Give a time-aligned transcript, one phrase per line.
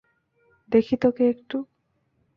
[0.69, 1.57] দেখি তোকে একটু।